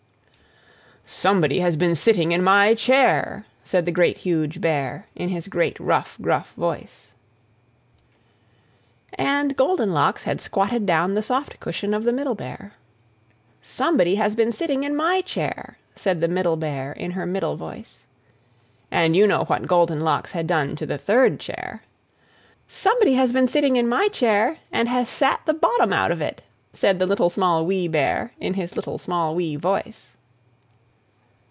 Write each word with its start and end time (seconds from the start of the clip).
"SOMEBODY 1.03 1.59
HAS 1.59 1.75
BEEN 1.75 1.93
SITTING 1.95 2.31
IN 2.31 2.41
MY 2.41 2.73
CHAIR!" 2.75 3.45
said 3.65 3.85
the 3.85 3.91
Great, 3.91 4.19
Huge 4.19 4.61
Bear, 4.61 5.07
in 5.13 5.27
his 5.27 5.49
great, 5.49 5.77
rough, 5.77 6.17
gruff 6.21 6.53
voice. 6.53 7.11
And 9.15 9.57
Goldenlocks 9.57 10.23
had 10.23 10.39
squatted 10.39 10.85
down 10.85 11.13
the 11.13 11.21
soft 11.21 11.59
cushion 11.59 11.93
of 11.93 12.05
the 12.05 12.13
Middle 12.13 12.33
Bear. 12.33 12.75
"SOMEBODY 13.61 14.15
HAS 14.15 14.37
BEEN 14.37 14.51
SITTING 14.53 14.85
IN 14.85 14.95
MY 14.95 15.19
CHAIR!" 15.23 15.77
said 15.97 16.21
the 16.21 16.29
Middle 16.29 16.55
Bear, 16.55 16.93
in 16.93 17.11
her 17.11 17.25
middle 17.25 17.57
voice. 17.57 18.05
And 18.89 19.13
you 19.13 19.27
know 19.27 19.43
what 19.43 19.67
Goldenlocks 19.67 20.31
had 20.31 20.47
done 20.47 20.77
to 20.77 20.85
the 20.85 20.97
third 20.97 21.41
chair. 21.41 21.83
"SOMEBODY 22.69 23.15
HAS 23.15 23.33
BEEN 23.33 23.47
SITTING 23.49 23.75
IN 23.75 23.89
MY 23.89 24.07
CHAIR, 24.07 24.59
AND 24.71 24.87
HAS 24.87 25.09
SAT 25.09 25.41
THE 25.45 25.55
BOTTOM 25.55 25.91
OUT 25.91 26.11
OF 26.11 26.21
IT!" 26.21 26.41
said 26.71 26.99
the 26.99 27.05
Little, 27.07 27.29
Small, 27.29 27.65
Wee 27.65 27.89
Bear, 27.89 28.31
in 28.39 28.53
his 28.53 28.77
little, 28.77 28.97
small, 28.97 29.35
wee 29.35 29.57
voice. 29.57 30.07